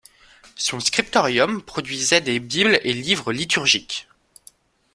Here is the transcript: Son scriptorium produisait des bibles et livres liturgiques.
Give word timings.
Son 0.55 0.79
scriptorium 0.79 1.61
produisait 1.61 2.21
des 2.21 2.39
bibles 2.39 2.79
et 2.81 2.91
livres 2.91 3.31
liturgiques. 3.31 4.07